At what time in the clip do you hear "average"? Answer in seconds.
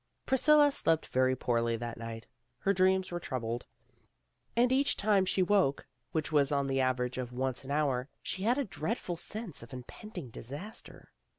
6.81-7.19